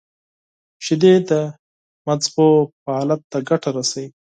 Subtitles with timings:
[0.85, 1.31] •شیدې د
[2.05, 2.25] مغز
[2.83, 4.07] فعالیت ته ګټه رسوي.